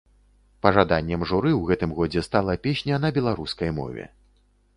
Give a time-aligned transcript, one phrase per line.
[0.65, 4.09] Пажаданнем журы ў гэтым годзе стала песня на беларускай мове.